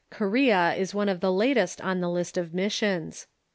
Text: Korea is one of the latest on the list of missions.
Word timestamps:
Korea 0.09 0.73
is 0.73 0.95
one 0.95 1.09
of 1.09 1.19
the 1.19 1.31
latest 1.31 1.79
on 1.79 2.01
the 2.01 2.09
list 2.09 2.35
of 2.35 2.55
missions. 2.55 3.27